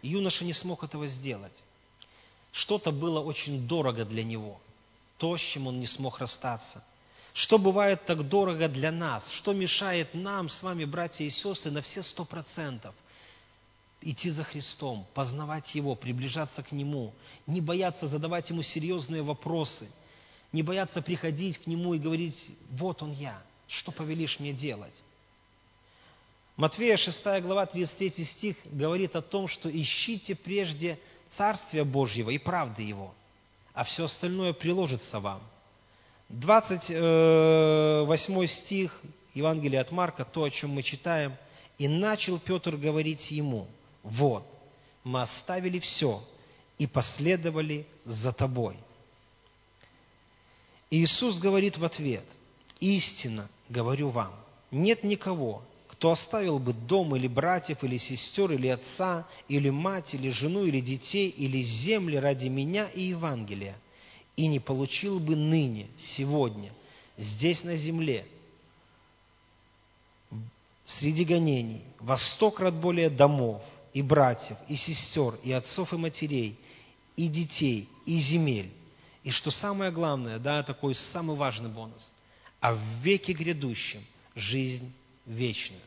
юноша 0.00 0.46
не 0.46 0.54
смог 0.54 0.82
этого 0.82 1.06
сделать. 1.06 1.62
Что-то 2.52 2.90
было 2.90 3.20
очень 3.20 3.68
дорого 3.68 4.06
для 4.06 4.24
него, 4.24 4.58
то, 5.18 5.36
с 5.36 5.42
чем 5.42 5.66
он 5.66 5.78
не 5.78 5.86
смог 5.86 6.20
расстаться– 6.20 6.82
что 7.34 7.58
бывает 7.58 8.06
так 8.06 8.28
дорого 8.28 8.68
для 8.68 8.92
нас? 8.92 9.28
Что 9.32 9.52
мешает 9.52 10.14
нам 10.14 10.48
с 10.48 10.62
вами, 10.62 10.84
братья 10.84 11.24
и 11.24 11.30
сестры, 11.30 11.72
на 11.72 11.82
все 11.82 12.00
сто 12.04 12.24
процентов 12.24 12.94
идти 14.00 14.30
за 14.30 14.44
Христом, 14.44 15.04
познавать 15.14 15.74
Его, 15.74 15.96
приближаться 15.96 16.62
к 16.62 16.70
Нему, 16.70 17.12
не 17.48 17.60
бояться 17.60 18.06
задавать 18.06 18.50
Ему 18.50 18.62
серьезные 18.62 19.22
вопросы, 19.22 19.90
не 20.52 20.62
бояться 20.62 21.02
приходить 21.02 21.58
к 21.58 21.66
Нему 21.66 21.94
и 21.94 21.98
говорить, 21.98 22.52
вот 22.70 23.02
Он 23.02 23.10
я, 23.10 23.42
что 23.66 23.90
повелишь 23.90 24.38
мне 24.38 24.52
делать? 24.52 25.02
Матфея 26.56 26.96
6 26.96 27.24
глава 27.42 27.66
33 27.66 28.24
стих 28.24 28.56
говорит 28.66 29.16
о 29.16 29.22
том, 29.22 29.48
что 29.48 29.68
ищите 29.68 30.36
прежде 30.36 31.00
Царствия 31.36 31.82
Божьего 31.82 32.30
и 32.30 32.38
правды 32.38 32.82
Его, 32.82 33.12
а 33.72 33.82
все 33.82 34.04
остальное 34.04 34.52
приложится 34.52 35.18
вам. 35.18 35.42
28 36.28 38.46
стих 38.46 39.00
Евангелия 39.34 39.80
от 39.80 39.92
Марка, 39.92 40.24
то, 40.24 40.44
о 40.44 40.50
чем 40.50 40.70
мы 40.70 40.82
читаем. 40.82 41.34
«И 41.76 41.88
начал 41.88 42.38
Петр 42.38 42.76
говорить 42.76 43.32
ему, 43.32 43.66
вот, 44.04 44.46
мы 45.02 45.22
оставили 45.22 45.80
все 45.80 46.22
и 46.78 46.86
последовали 46.86 47.84
за 48.04 48.32
тобой». 48.32 48.76
Иисус 50.90 51.40
говорит 51.40 51.76
в 51.76 51.84
ответ, 51.84 52.24
«Истинно 52.78 53.48
говорю 53.68 54.10
вам, 54.10 54.32
нет 54.70 55.02
никого, 55.02 55.62
кто 55.88 56.12
оставил 56.12 56.58
бы 56.58 56.72
дом 56.72 57.16
или 57.16 57.28
братьев, 57.28 57.82
или 57.82 57.98
сестер, 57.98 58.52
или 58.52 58.68
отца, 58.68 59.26
или 59.48 59.70
мать, 59.70 60.14
или 60.14 60.30
жену, 60.30 60.64
или 60.64 60.80
детей, 60.80 61.30
или 61.30 61.62
земли 61.62 62.16
ради 62.16 62.48
меня 62.48 62.88
и 62.88 63.02
Евангелия, 63.02 63.76
и 64.36 64.46
не 64.46 64.60
получил 64.60 65.20
бы 65.20 65.36
ныне, 65.36 65.88
сегодня, 65.98 66.72
здесь 67.16 67.62
на 67.64 67.76
земле, 67.76 68.26
среди 70.86 71.24
гонений, 71.24 71.84
во 72.00 72.16
сто 72.16 72.50
крат 72.50 72.74
более 72.74 73.10
домов, 73.10 73.62
и 73.92 74.02
братьев, 74.02 74.58
и 74.68 74.76
сестер, 74.76 75.36
и 75.44 75.52
отцов, 75.52 75.92
и 75.92 75.96
матерей, 75.96 76.58
и 77.16 77.28
детей, 77.28 77.88
и 78.06 78.20
земель. 78.20 78.72
И 79.22 79.30
что 79.30 79.50
самое 79.50 79.90
главное, 79.90 80.38
да, 80.38 80.62
такой 80.62 80.94
самый 80.94 81.36
важный 81.36 81.70
бонус, 81.70 82.12
а 82.60 82.74
в 82.74 82.80
веке 83.02 83.32
грядущем 83.32 84.04
жизнь 84.34 84.92
вечная. 85.24 85.80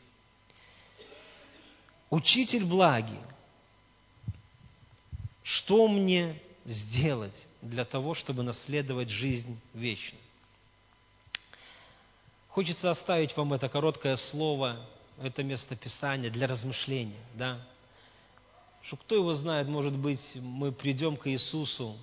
Учитель 2.10 2.64
благий, 2.64 3.20
что 5.44 5.88
мне 5.88 6.42
сделать 6.68 7.48
для 7.62 7.86
того, 7.86 8.14
чтобы 8.14 8.44
наследовать 8.44 9.10
жизнь 9.10 9.60
вечную? 9.74 10.22
Хочется 12.50 12.92
оставить 12.92 13.36
вам 13.36 13.54
это 13.54 13.70
короткое 13.70 14.16
слово, 14.16 14.86
это 15.22 15.44
место 15.44 15.76
Писания 15.76 16.30
для 16.30 16.46
размышления, 16.46 17.24
да? 17.36 17.66
Что 18.84 18.98
кто 18.98 19.16
его 19.16 19.34
знает, 19.34 19.68
может 19.68 19.98
быть, 19.98 20.22
мы 20.36 20.72
придем 20.72 21.18
к 21.18 21.30
Иисусу 21.30 21.98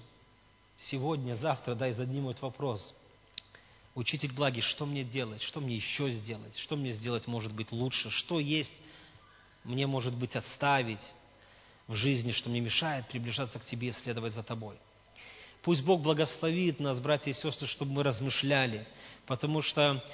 сегодня, 0.76 1.34
завтра, 1.34 1.74
да, 1.74 1.88
и 1.88 1.92
зададим 1.92 2.28
этот 2.28 2.42
вопрос. 2.42 2.94
Учитель 3.94 4.32
благий, 4.32 4.60
что 4.60 4.86
мне 4.86 5.04
делать? 5.04 5.40
Что 5.42 5.60
мне 5.60 5.76
еще 5.76 6.10
сделать? 6.10 6.56
Что 6.56 6.76
мне 6.76 6.92
сделать 6.92 7.26
может 7.26 7.52
быть 7.54 7.70
лучше? 7.70 8.10
Что 8.10 8.40
есть 8.40 8.72
мне, 9.62 9.86
может 9.86 10.14
быть, 10.14 10.36
отставить 10.36 11.00
в 11.86 11.94
жизни, 11.94 12.32
что 12.32 12.50
мне 12.50 12.60
мешает 12.60 13.08
приближаться 13.08 13.58
к 13.58 13.64
Тебе 13.64 13.88
и 13.88 13.92
следовать 13.92 14.32
за 14.32 14.42
Тобой? 14.42 14.76
Пусть 15.62 15.82
Бог 15.82 16.02
благословит 16.02 16.78
нас, 16.78 17.00
братья 17.00 17.30
и 17.30 17.34
сестры, 17.34 17.66
чтобы 17.66 17.92
мы 17.92 18.02
размышляли, 18.02 18.86
потому 19.26 19.62
что 19.62 20.04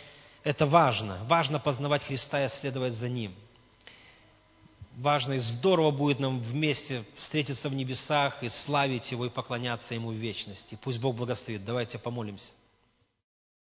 это 0.45 0.67
важно. 0.67 1.25
Важно 1.25 1.59
познавать 1.59 2.05
Христа 2.05 2.45
и 2.45 2.49
следовать 2.49 2.95
за 2.95 3.09
Ним. 3.09 3.35
Важно 4.97 5.35
и 5.35 5.39
здорово 5.39 5.91
будет 5.91 6.21
нам 6.21 6.41
вместе 6.41 7.05
встретиться 7.17 7.69
в 7.69 7.75
небесах 7.75 8.43
и 8.43 8.49
славить 8.49 9.11
Его 9.11 9.27
и 9.27 9.31
поклоняться 9.31 9.95
Ему 9.95 10.11
в 10.11 10.15
вечности. 10.15 10.79
Пусть 10.83 11.01
Бог 11.01 11.17
благословит. 11.17 11.65
Давайте 11.65 11.99
помолимся. 11.99 12.51